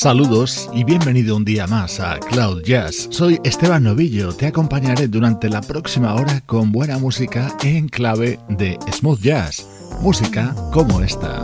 Saludos 0.00 0.70
y 0.72 0.82
bienvenido 0.82 1.36
un 1.36 1.44
día 1.44 1.66
más 1.66 2.00
a 2.00 2.18
Cloud 2.18 2.62
Jazz. 2.62 3.08
Soy 3.10 3.38
Esteban 3.44 3.82
Novillo, 3.82 4.32
te 4.32 4.46
acompañaré 4.46 5.08
durante 5.08 5.50
la 5.50 5.60
próxima 5.60 6.14
hora 6.14 6.40
con 6.46 6.72
buena 6.72 6.96
música 6.96 7.54
en 7.62 7.86
clave 7.86 8.40
de 8.48 8.78
smooth 8.90 9.20
jazz, 9.20 9.66
música 10.00 10.54
como 10.72 11.02
esta. 11.02 11.42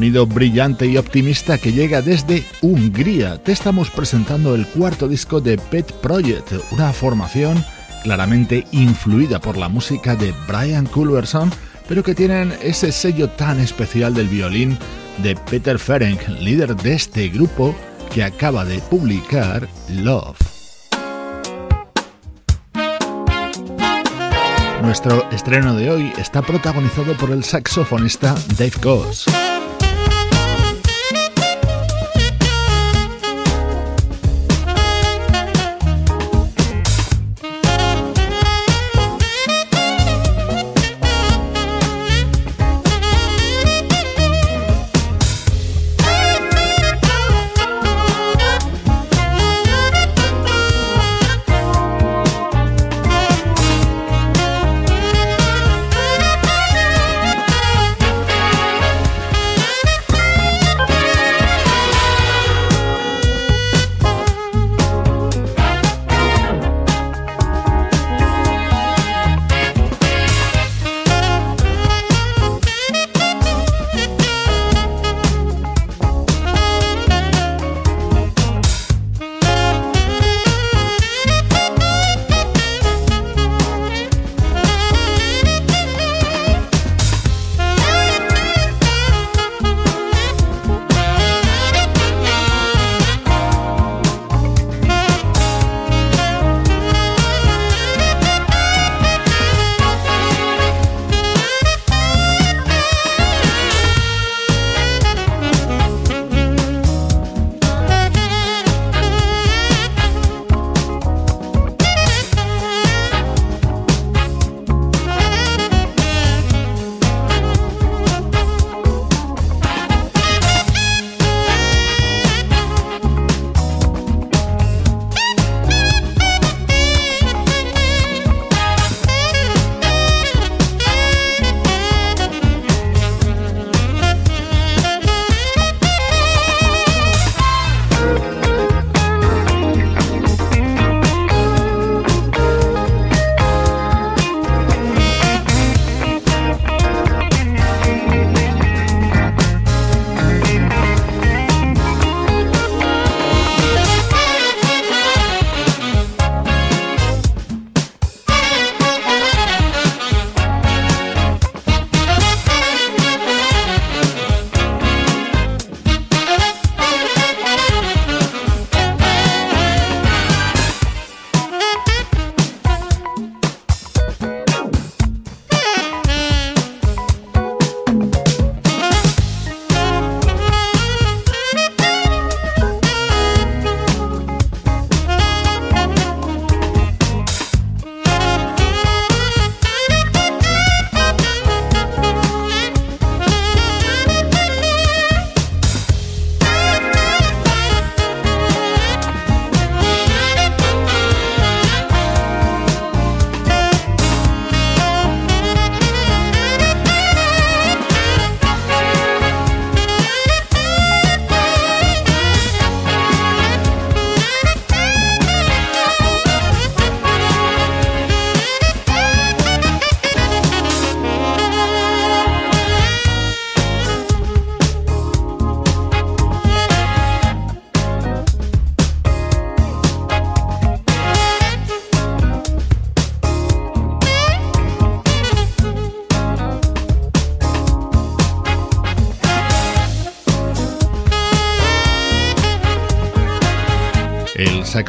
Sonido 0.00 0.26
brillante 0.26 0.86
y 0.86 0.96
optimista 0.96 1.58
que 1.58 1.74
llega 1.74 2.00
desde 2.00 2.42
Hungría. 2.62 3.36
Te 3.36 3.52
estamos 3.52 3.90
presentando 3.90 4.54
el 4.54 4.66
cuarto 4.66 5.06
disco 5.06 5.42
de 5.42 5.58
Pet 5.58 5.92
Project, 5.92 6.52
una 6.70 6.90
formación 6.94 7.62
claramente 8.02 8.66
influida 8.72 9.42
por 9.42 9.58
la 9.58 9.68
música 9.68 10.16
de 10.16 10.32
Brian 10.48 10.86
Culverson, 10.86 11.52
pero 11.86 12.02
que 12.02 12.14
tienen 12.14 12.54
ese 12.62 12.92
sello 12.92 13.28
tan 13.28 13.60
especial 13.60 14.14
del 14.14 14.28
violín 14.28 14.78
de 15.18 15.36
Peter 15.36 15.78
Ferenc, 15.78 16.26
líder 16.28 16.76
de 16.76 16.94
este 16.94 17.28
grupo 17.28 17.76
que 18.10 18.24
acaba 18.24 18.64
de 18.64 18.78
publicar 18.78 19.68
Love. 19.90 20.38
Nuestro 24.80 25.30
estreno 25.30 25.76
de 25.76 25.90
hoy 25.90 26.10
está 26.16 26.40
protagonizado 26.40 27.14
por 27.18 27.32
el 27.32 27.44
saxofonista 27.44 28.34
Dave 28.56 28.72
Goss. 28.80 29.26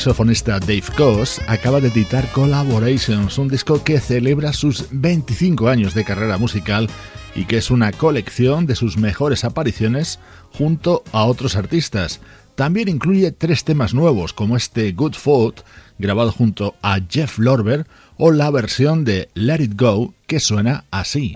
Saxofonista 0.01 0.59
Dave 0.59 0.83
Koz 0.97 1.39
acaba 1.47 1.79
de 1.79 1.89
editar 1.89 2.27
Collaborations, 2.31 3.37
un 3.37 3.47
disco 3.49 3.83
que 3.83 3.99
celebra 3.99 4.51
sus 4.51 4.87
25 4.89 5.69
años 5.69 5.93
de 5.93 6.03
carrera 6.03 6.39
musical 6.39 6.89
y 7.35 7.45
que 7.45 7.57
es 7.57 7.69
una 7.69 7.91
colección 7.91 8.65
de 8.65 8.75
sus 8.75 8.97
mejores 8.97 9.43
apariciones 9.43 10.17
junto 10.53 11.03
a 11.11 11.25
otros 11.25 11.55
artistas. 11.55 12.19
También 12.55 12.89
incluye 12.89 13.31
tres 13.31 13.63
temas 13.63 13.93
nuevos 13.93 14.33
como 14.33 14.57
este 14.57 14.91
Good 14.91 15.13
Foot, 15.13 15.61
grabado 15.99 16.31
junto 16.31 16.73
a 16.81 16.99
Jeff 17.07 17.37
Lorber, 17.37 17.85
o 18.17 18.31
la 18.31 18.49
versión 18.49 19.05
de 19.05 19.29
Let 19.35 19.61
It 19.61 19.79
Go, 19.79 20.15
que 20.25 20.39
suena 20.39 20.85
así. 20.89 21.35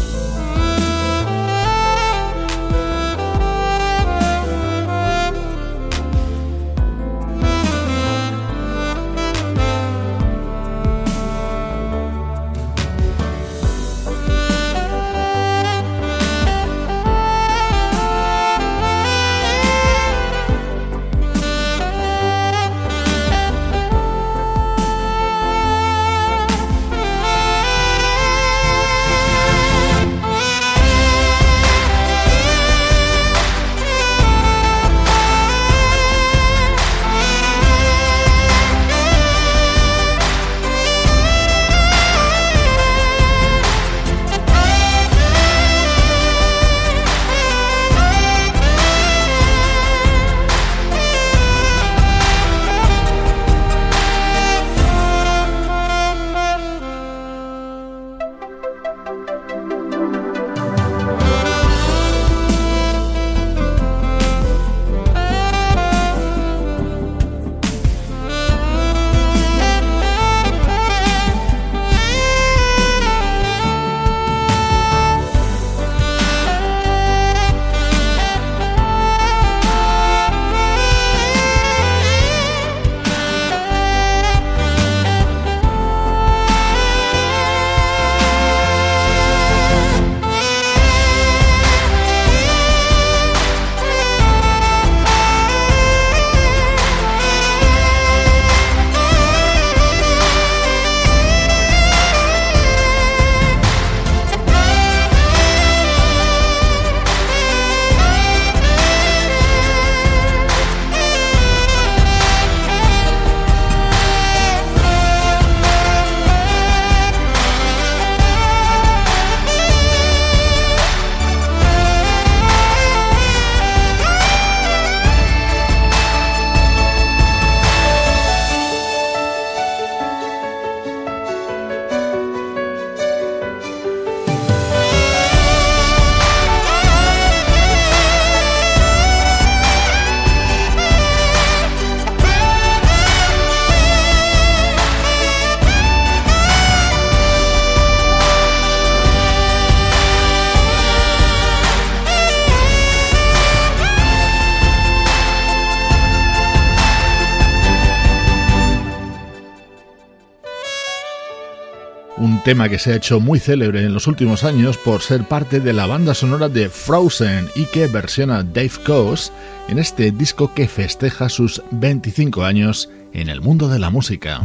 Tema 162.51 162.67
que 162.67 162.79
se 162.79 162.91
ha 162.91 162.97
hecho 162.97 163.21
muy 163.21 163.39
célebre 163.39 163.81
en 163.81 163.93
los 163.93 164.07
últimos 164.07 164.43
años 164.43 164.77
por 164.77 165.01
ser 165.01 165.23
parte 165.23 165.61
de 165.61 165.71
la 165.71 165.85
banda 165.85 166.13
sonora 166.13 166.49
de 166.49 166.67
Frozen 166.67 167.47
y 167.55 167.63
que 167.63 167.87
versiona 167.87 168.43
Dave 168.43 168.73
Coase 168.85 169.31
en 169.69 169.79
este 169.79 170.11
disco 170.11 170.53
que 170.53 170.67
festeja 170.67 171.29
sus 171.29 171.63
25 171.71 172.43
años 172.43 172.89
en 173.13 173.29
el 173.29 173.39
mundo 173.39 173.69
de 173.69 173.79
la 173.79 173.89
música. 173.89 174.41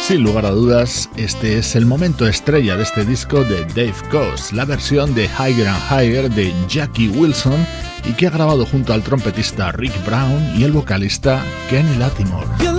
Sin 0.00 0.24
lugar 0.24 0.46
a 0.46 0.50
dudas, 0.50 1.08
este 1.16 1.58
es 1.58 1.76
el 1.76 1.86
momento 1.86 2.26
estrella 2.26 2.74
de 2.76 2.82
este 2.82 3.04
disco 3.04 3.44
de 3.44 3.64
Dave 3.66 3.94
Coase, 4.10 4.56
la 4.56 4.64
versión 4.64 5.14
de 5.14 5.26
Higher 5.26 5.68
and 5.68 5.82
Higher 5.92 6.28
de 6.28 6.52
Jackie 6.68 7.08
Wilson 7.08 7.64
y 8.04 8.12
que 8.12 8.26
ha 8.26 8.30
grabado 8.30 8.66
junto 8.66 8.92
al 8.92 9.02
trompetista 9.02 9.72
Rick 9.72 10.04
Brown 10.04 10.58
y 10.58 10.64
el 10.64 10.72
vocalista 10.72 11.42
Kenny 11.70 11.96
Latimore. 11.96 12.71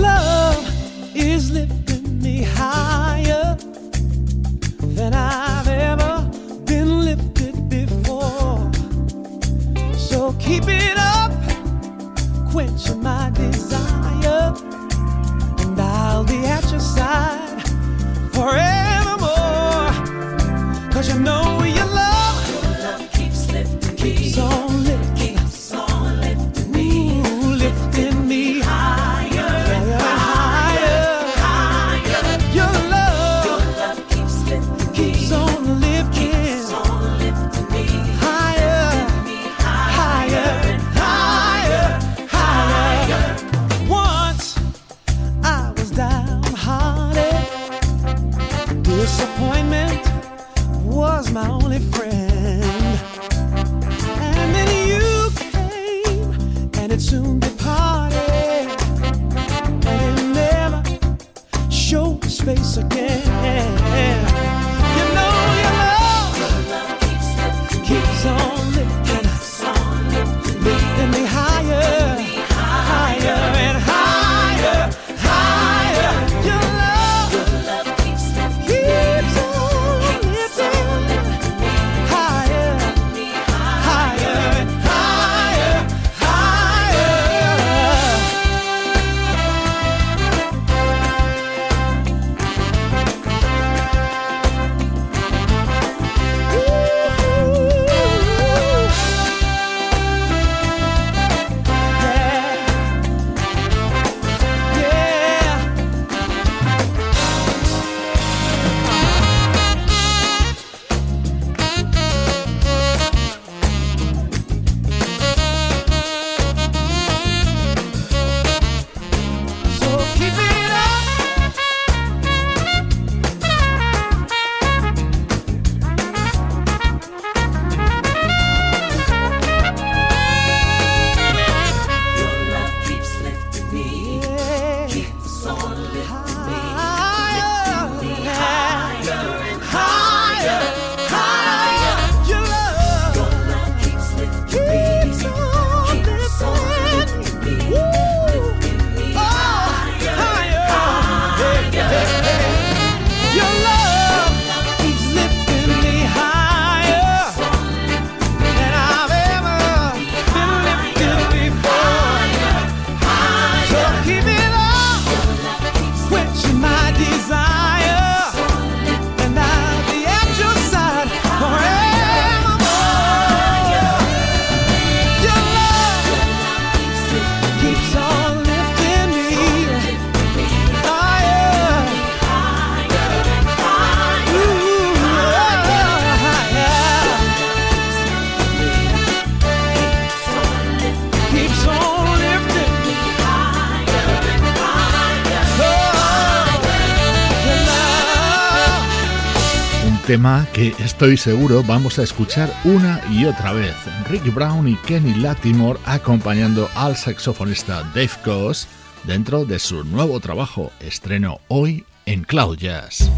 Tema 200.14 200.46
que 200.52 200.72
estoy 200.78 201.16
seguro 201.16 201.64
vamos 201.66 201.98
a 201.98 202.04
escuchar 202.04 202.48
una 202.62 203.00
y 203.10 203.24
otra 203.24 203.52
vez. 203.52 203.74
Rick 204.08 204.32
Brown 204.32 204.68
y 204.68 204.76
Kenny 204.76 205.12
Latimore 205.14 205.80
acompañando 205.86 206.68
al 206.76 206.96
saxofonista 206.96 207.82
Dave 207.92 208.12
Coase 208.24 208.68
dentro 209.02 209.44
de 209.44 209.58
su 209.58 209.82
nuevo 209.82 210.20
trabajo, 210.20 210.70
estreno 210.78 211.40
hoy 211.48 211.84
en 212.06 212.22
Cloud 212.22 212.58
Jazz. 212.58 213.10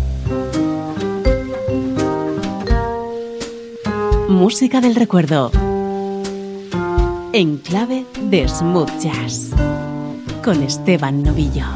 Música 4.30 4.80
del 4.80 4.94
recuerdo. 4.94 5.50
En 7.34 7.58
clave 7.58 8.06
de 8.22 8.48
smooth 8.48 9.02
jazz. 9.02 9.50
Con 10.42 10.62
Esteban 10.62 11.22
Novillo. 11.22 11.75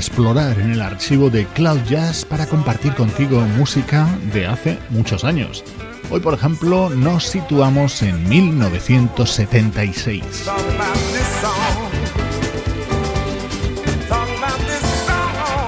Explorar 0.00 0.58
en 0.58 0.70
el 0.70 0.80
archivo 0.80 1.28
de 1.28 1.44
Cloud 1.48 1.82
Jazz 1.84 2.24
para 2.24 2.46
compartir 2.46 2.94
contigo 2.94 3.38
música 3.58 4.08
de 4.32 4.46
hace 4.46 4.78
muchos 4.88 5.24
años. 5.24 5.62
Hoy, 6.10 6.20
por 6.20 6.32
ejemplo, 6.32 6.88
nos 6.88 7.24
situamos 7.24 8.00
en 8.00 8.26
1976. 8.26 10.50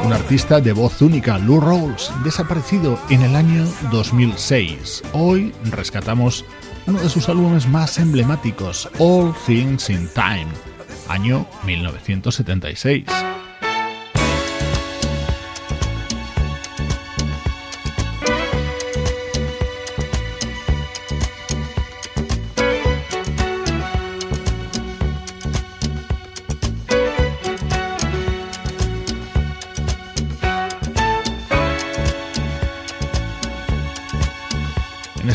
Un 0.02 0.14
artista 0.14 0.60
de 0.60 0.72
voz 0.72 1.02
única, 1.02 1.36
Lou 1.36 1.60
Rawls, 1.60 2.10
desaparecido 2.24 2.98
en 3.10 3.20
el 3.22 3.36
año 3.36 3.66
2006. 3.90 5.02
Hoy 5.12 5.52
rescatamos 5.70 6.46
uno 6.86 7.00
de 7.00 7.10
sus 7.10 7.28
álbumes 7.28 7.68
más 7.68 7.98
emblemáticos, 7.98 8.88
All 8.98 9.34
Things 9.46 9.90
in 9.90 10.08
Time, 10.14 10.48
año 11.08 11.46
1976. 11.66 13.04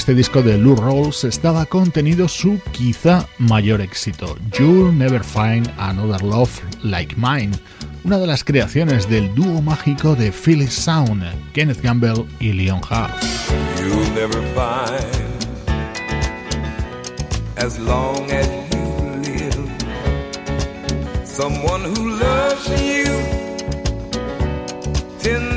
Este 0.08 0.16
disco 0.16 0.42
de 0.42 0.58
Lou 0.58 0.74
Rawls 0.74 1.26
estaba 1.26 1.66
contenido 1.66 2.30
su 2.30 2.62
quizá 2.72 3.28
mayor 3.40 3.82
éxito, 3.82 4.38
You'll 4.58 4.98
Never 4.98 5.22
Find 5.22 5.70
Another 5.78 6.24
Love 6.24 6.62
Like 6.82 7.14
Mine, 7.18 7.52
una 8.06 8.18
de 8.18 8.26
las 8.26 8.42
creaciones 8.46 9.10
del 9.10 9.36
dúo 9.36 9.62
mágico 9.62 10.16
de 10.16 10.32
Phyllis 10.32 10.72
Sound, 10.72 11.26
Kenneth 11.52 11.82
Gamble 11.82 12.26
y 12.40 12.54
Leon 12.54 12.80
you 25.28 25.57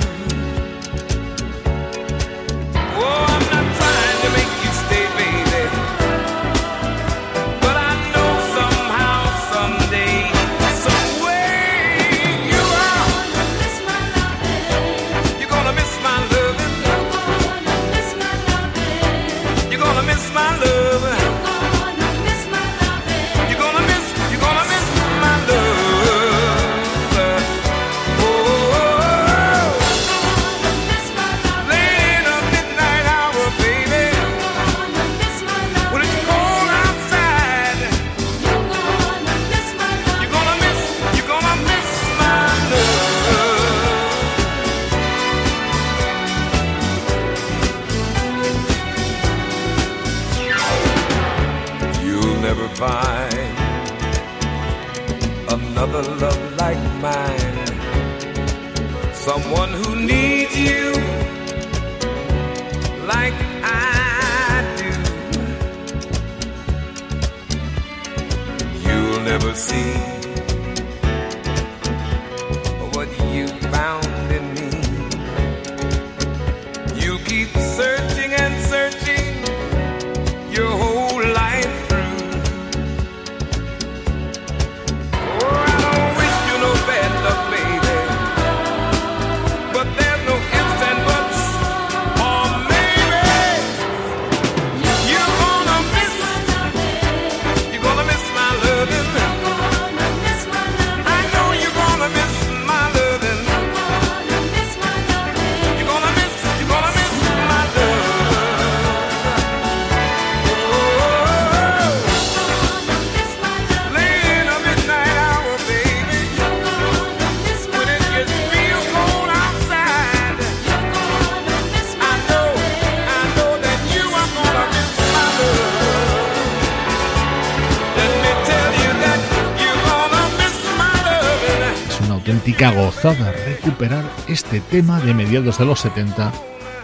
Mediados 135.31 135.59
de 135.59 135.65
los 135.65 135.79
70 135.79 136.29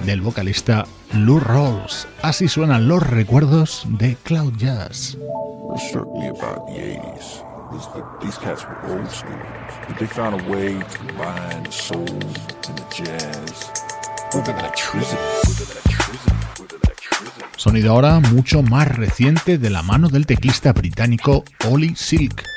del 0.06 0.22
vocalista 0.22 0.86
Lou 1.12 1.38
Rawls. 1.38 2.08
Así 2.22 2.48
suenan 2.48 2.88
los 2.88 3.06
recuerdos 3.06 3.84
de 4.00 4.16
Cloud 4.24 4.54
Jazz. 4.56 5.18
Sonido 17.58 17.92
ahora 17.92 18.22
mucho 18.22 18.64
más 18.64 18.88
reciente 18.88 19.58
de 19.58 19.70
la 19.70 19.82
mano 19.82 20.08
del 20.08 20.26
teclista 20.26 20.72
británico 20.72 21.44
Ollie 21.70 21.98
Silk. 21.98 22.57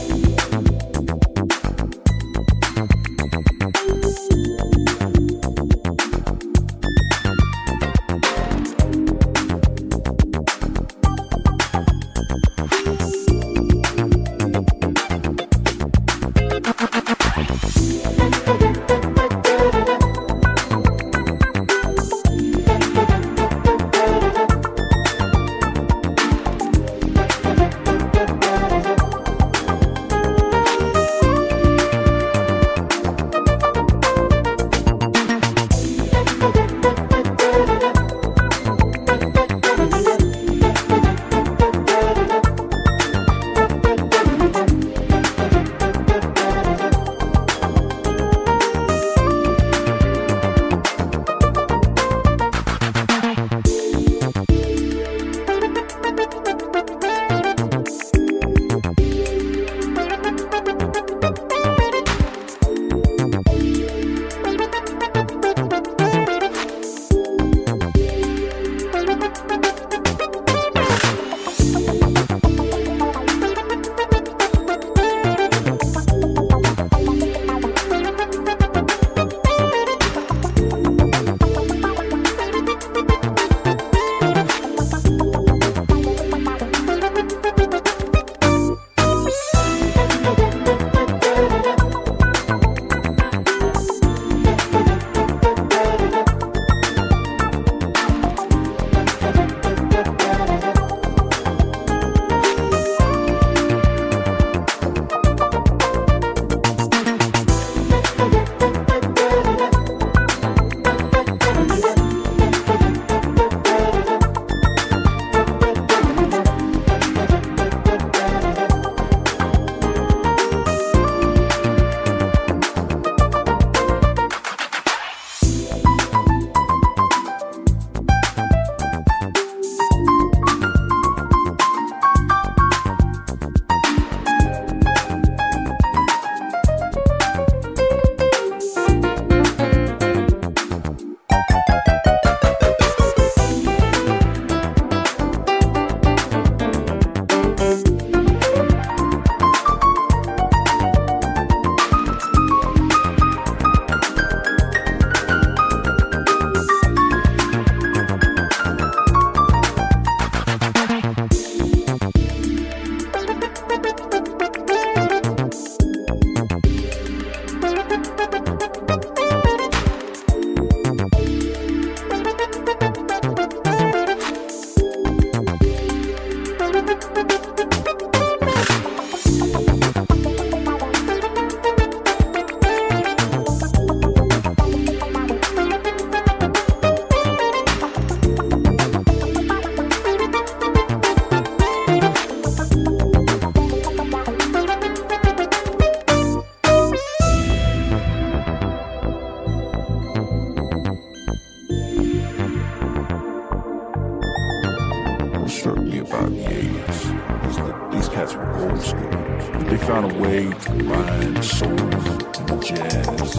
They 209.71 209.77
found 209.77 210.11
a 210.11 210.15
way 210.15 210.49
to 210.49 210.55
combine 210.55 211.41
soul 211.41 211.69
and 211.69 212.61
jazz 212.61 213.37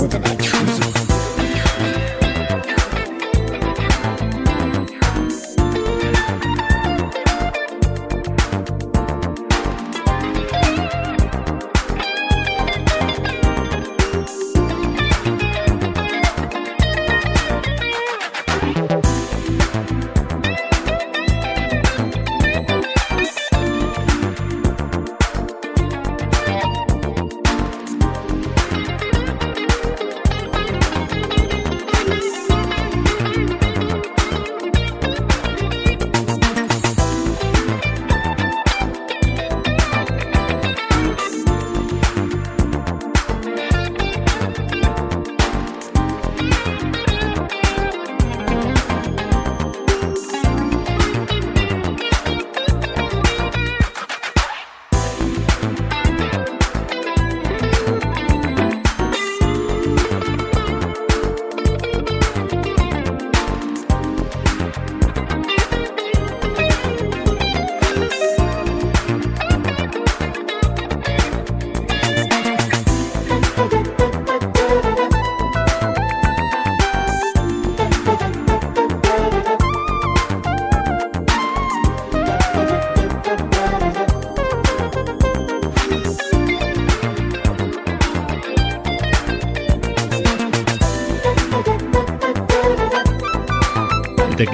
with 0.00 0.14
an 0.14 0.22
electricity. 0.22 1.35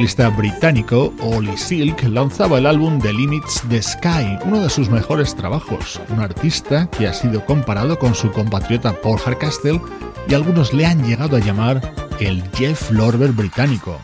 Teclista 0.03 0.31
británico 0.31 1.15
Ollie 1.21 1.57
Silk 1.57 2.03
lanzaba 2.09 2.59
el 2.59 2.67
álbum 2.67 2.99
The 3.01 3.13
Limits 3.13 3.63
the 3.69 3.81
Sky, 3.81 4.37
uno 4.45 4.61
de 4.61 4.69
sus 4.69 4.91
mejores 4.91 5.37
trabajos, 5.37 6.01
un 6.09 6.19
artista 6.19 6.89
que 6.99 7.07
ha 7.07 7.13
sido 7.13 7.45
comparado 7.45 7.97
con 8.01 8.13
su 8.17 8.33
compatriota 8.33 9.01
Paul 9.01 9.21
Hardcastle 9.21 9.81
y 10.27 10.35
algunos 10.35 10.75
le 10.75 10.87
han 10.87 11.05
llegado 11.05 11.37
a 11.37 11.39
llamar 11.39 11.95
el 12.19 12.43
Jeff 12.55 12.91
Lorber 12.91 13.31
británico. 13.31 14.01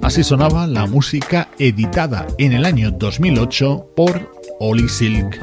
Así 0.00 0.22
sonaba 0.22 0.68
la 0.68 0.86
música 0.86 1.48
editada 1.58 2.28
en 2.38 2.52
el 2.52 2.64
año 2.64 2.92
2008 2.92 3.94
por 3.96 4.37
Ollie 4.60 4.88
Silk. 4.88 5.38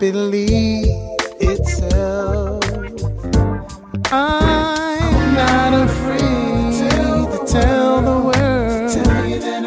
Believe 0.00 0.86
itself. 1.40 2.64
I'm 4.10 5.34
not 5.34 5.74
afraid 5.84 6.72
to 6.80 7.44
tell 7.46 8.00
the 8.00 8.18
world 8.28 8.90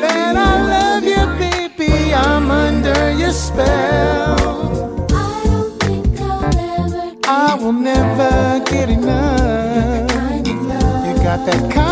that 0.01 0.35
I 0.35 0.53
love 0.73 1.03
you, 1.03 1.23
baby. 1.37 2.15
I'm 2.15 2.49
under 2.49 3.11
your 3.11 3.31
spell. 3.31 5.05
I 5.11 5.43
don't 5.45 5.79
think 5.83 6.19
I'll 6.19 6.45
ever 6.57 7.19
I 7.27 7.53
will 7.61 7.71
never 7.71 8.59
get 8.65 8.89
enough. 8.89 10.09
You 10.47 11.13
got 11.23 11.45
that 11.45 11.71
kind 11.71 11.82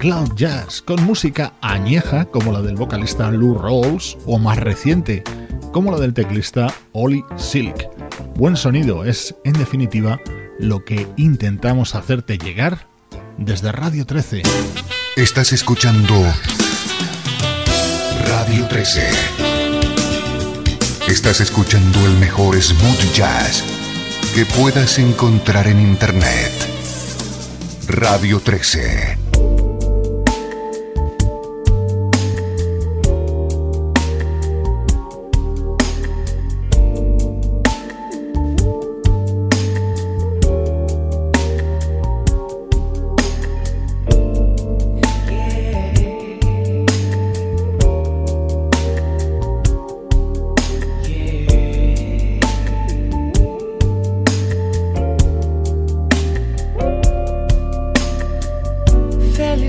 Cloud 0.00 0.32
Jazz, 0.34 0.80
con 0.80 1.04
música 1.04 1.52
añeja 1.60 2.24
como 2.24 2.52
la 2.52 2.62
del 2.62 2.74
vocalista 2.74 3.30
Lou 3.30 3.58
Rawls 3.58 4.16
o 4.24 4.38
más 4.38 4.56
reciente 4.56 5.22
como 5.72 5.92
la 5.92 5.98
del 5.98 6.14
teclista 6.14 6.72
Ollie 6.92 7.22
Silk. 7.36 7.86
Buen 8.34 8.56
sonido 8.56 9.04
es, 9.04 9.34
en 9.44 9.52
definitiva, 9.52 10.18
lo 10.58 10.86
que 10.86 11.06
intentamos 11.18 11.94
hacerte 11.94 12.38
llegar 12.38 12.86
desde 13.36 13.72
Radio 13.72 14.06
13. 14.06 14.42
Estás 15.16 15.52
escuchando 15.52 16.14
Radio 18.26 18.66
13. 18.68 19.06
Estás 21.08 21.42
escuchando 21.42 22.06
el 22.06 22.14
mejor 22.14 22.58
smooth 22.58 23.12
jazz 23.12 23.62
que 24.34 24.46
puedas 24.46 24.98
encontrar 24.98 25.66
en 25.66 25.78
Internet. 25.78 26.52
Radio 27.86 28.40
13. 28.40 29.19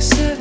Seven. 0.01 0.40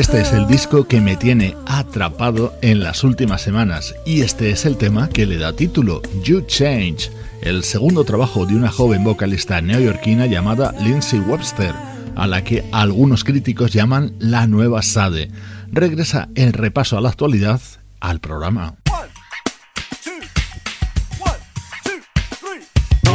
Este 0.00 0.22
es 0.22 0.32
el 0.32 0.46
disco 0.46 0.84
que 0.84 0.98
me 1.00 1.14
tiene 1.14 1.54
atrapado 1.66 2.54
en 2.62 2.80
las 2.80 3.04
últimas 3.04 3.42
semanas 3.42 3.94
y 4.06 4.22
este 4.22 4.50
es 4.50 4.64
el 4.64 4.78
tema 4.78 5.10
que 5.10 5.26
le 5.26 5.36
da 5.36 5.52
título, 5.52 6.00
You 6.24 6.40
Change, 6.40 7.10
el 7.42 7.64
segundo 7.64 8.02
trabajo 8.04 8.46
de 8.46 8.54
una 8.54 8.70
joven 8.70 9.04
vocalista 9.04 9.60
neoyorquina 9.60 10.24
llamada 10.24 10.74
Lindsay 10.80 11.20
Webster, 11.20 11.74
a 12.16 12.26
la 12.26 12.42
que 12.42 12.64
algunos 12.72 13.24
críticos 13.24 13.74
llaman 13.74 14.14
la 14.18 14.46
nueva 14.46 14.80
Sade. 14.80 15.30
Regresa 15.70 16.30
el 16.34 16.54
repaso 16.54 16.96
a 16.96 17.02
la 17.02 17.10
actualidad 17.10 17.60
al 18.00 18.20
programa. 18.20 18.79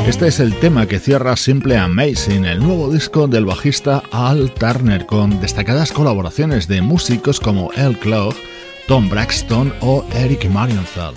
Este 0.08 0.28
es 0.28 0.40
el 0.40 0.54
tema 0.60 0.86
que 0.86 1.00
cierra 1.00 1.36
Simple 1.36 1.78
Amazing, 1.78 2.46
el 2.46 2.60
nuevo 2.60 2.92
disco 2.92 3.28
del 3.28 3.44
bajista 3.44 4.04
Al 4.12 4.52
Turner, 4.52 5.08
con 5.08 5.42
destacadas 5.42 5.92
colaboraciones 5.92 6.68
de 6.68 6.84
músicos 6.84 7.40
como 7.40 7.72
El 7.74 7.98
Clough, 7.98 8.36
Tom 8.88 9.10
Braxton 9.10 9.74
o 9.82 10.06
Eric 10.14 10.48
Marienthal. 10.48 11.16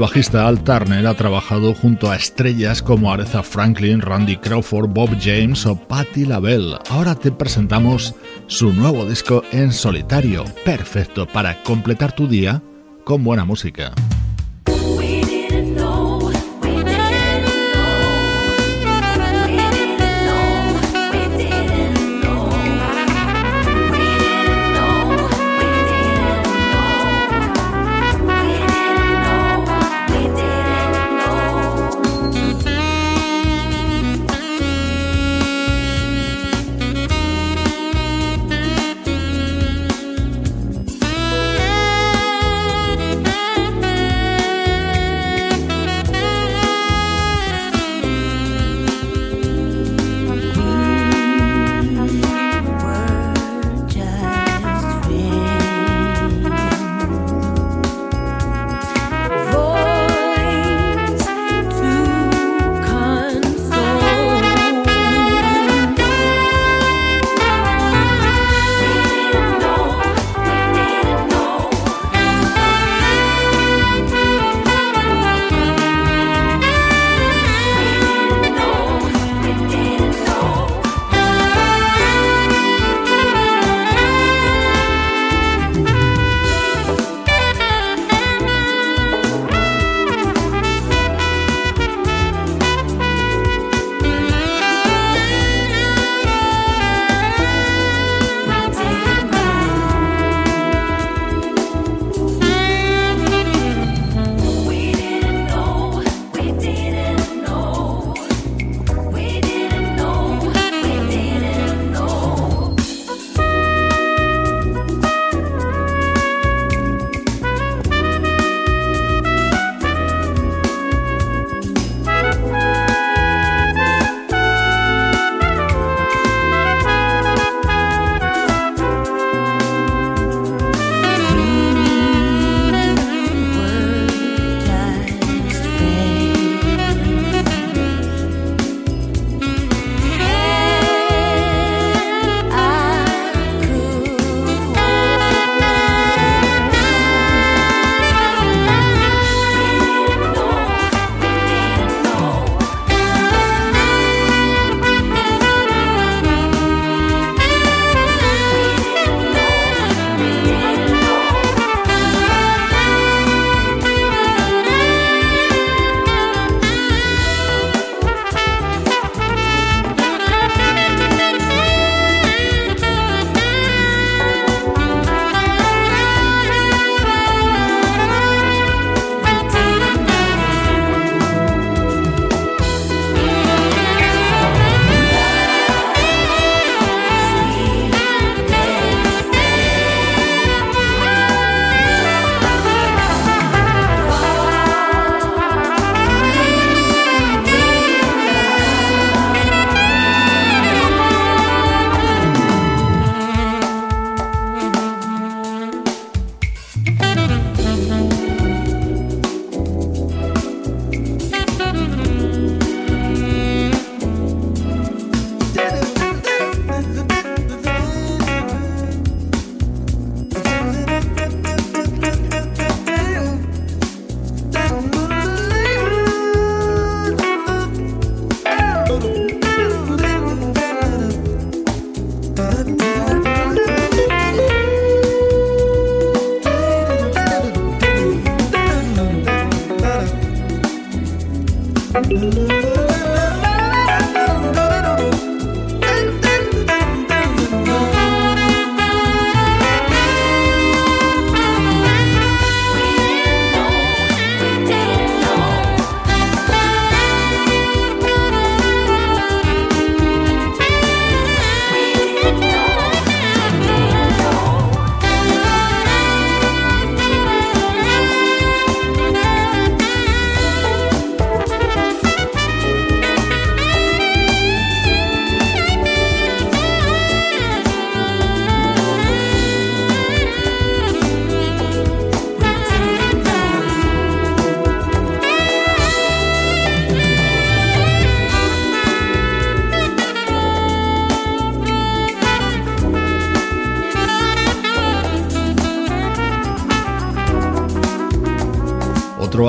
Bajista 0.00 0.48
Al 0.48 0.64
Turner 0.64 1.06
ha 1.06 1.14
trabajado 1.14 1.74
junto 1.74 2.10
a 2.10 2.16
estrellas 2.16 2.82
como 2.82 3.12
Aretha 3.12 3.42
Franklin, 3.42 4.00
Randy 4.00 4.38
Crawford, 4.38 4.88
Bob 4.88 5.10
James 5.20 5.66
o 5.66 5.76
Patti 5.76 6.24
LaBelle. 6.24 6.78
Ahora 6.88 7.14
te 7.14 7.30
presentamos 7.30 8.14
su 8.46 8.72
nuevo 8.72 9.04
disco 9.04 9.44
en 9.52 9.72
solitario, 9.72 10.44
perfecto 10.64 11.26
para 11.26 11.62
completar 11.62 12.12
tu 12.12 12.26
día 12.26 12.62
con 13.04 13.22
buena 13.22 13.44
música. 13.44 13.92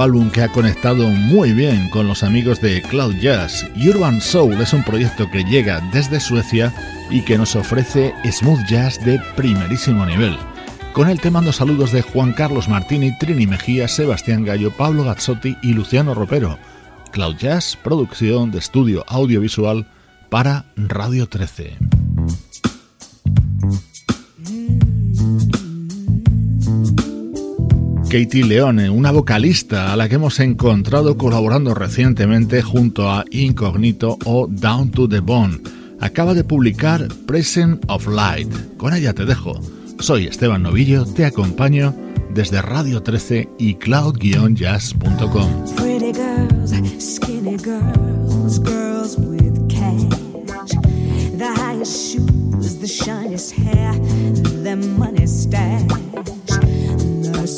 Álbum 0.01 0.31
que 0.31 0.41
ha 0.41 0.49
conectado 0.49 1.07
muy 1.09 1.53
bien 1.53 1.89
con 1.89 2.07
los 2.07 2.23
amigos 2.23 2.59
de 2.59 2.81
Cloud 2.81 3.15
Jazz. 3.17 3.67
Urban 3.75 4.19
Soul 4.19 4.59
es 4.59 4.73
un 4.73 4.83
proyecto 4.83 5.29
que 5.29 5.43
llega 5.43 5.79
desde 5.93 6.19
Suecia 6.19 6.73
y 7.09 7.21
que 7.21 7.37
nos 7.37 7.55
ofrece 7.55 8.13
smooth 8.25 8.65
jazz 8.67 9.03
de 9.05 9.19
primerísimo 9.35 10.05
nivel. 10.05 10.37
Con 10.93 11.09
él 11.09 11.21
te 11.21 11.29
mando 11.29 11.53
saludos 11.53 11.91
de 11.91 12.01
Juan 12.01 12.33
Carlos 12.33 12.67
Martini, 12.67 13.15
Trini 13.19 13.45
Mejía, 13.45 13.87
Sebastián 13.87 14.43
Gallo, 14.43 14.71
Pablo 14.71 15.03
Gazzotti 15.03 15.55
y 15.61 15.73
Luciano 15.73 16.13
Ropero. 16.15 16.57
Cloud 17.11 17.35
Jazz, 17.37 17.77
producción 17.81 18.51
de 18.51 18.59
estudio 18.59 19.05
audiovisual 19.07 19.85
para 20.29 20.65
Radio 20.75 21.27
13. 21.27 21.90
Katie 28.11 28.43
Leone, 28.43 28.89
una 28.89 29.09
vocalista 29.09 29.93
a 29.93 29.95
la 29.95 30.09
que 30.09 30.15
hemos 30.15 30.41
encontrado 30.41 31.15
colaborando 31.15 31.73
recientemente 31.73 32.61
junto 32.61 33.09
a 33.09 33.23
Incognito 33.31 34.17
o 34.25 34.47
Down 34.47 34.91
to 34.91 35.07
the 35.07 35.21
Bone, 35.21 35.61
acaba 36.01 36.33
de 36.33 36.43
publicar 36.43 37.07
Present 37.25 37.81
of 37.87 38.09
Light. 38.09 38.49
Con 38.75 38.93
ella 38.93 39.13
te 39.13 39.23
dejo. 39.23 39.57
Soy 39.99 40.27
Esteban 40.27 40.63
Novillo, 40.63 41.05
te 41.05 41.23
acompaño 41.23 41.95
desde 42.33 42.61
Radio 42.61 43.01
13 43.01 43.47
y 43.57 43.75
cloud-jazz.com. 43.75 45.65
The 51.37 51.53
highest 51.55 52.13
shoes, 52.13 52.77
the 52.77 52.87
shiniest 52.87 53.53
hair, 53.57 53.80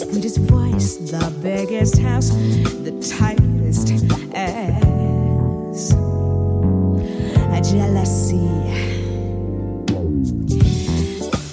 sweetest 0.04 0.40
voice, 0.40 0.98
the 0.98 1.34
biggest 1.42 1.98
house, 1.98 2.30
the 2.30 2.92
tightest 3.18 3.92
ass. 4.36 5.94
A 7.52 7.62
jealousy. 7.62 8.50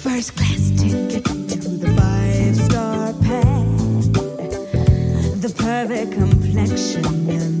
First 0.03 0.35
class 0.35 0.71
ticket 0.77 1.23
to 1.25 1.69
the 1.83 1.93
five 1.97 2.55
star 2.55 3.13
pad. 3.13 3.67
The 5.41 5.53
perfect 5.57 6.11
complexion 6.13 7.60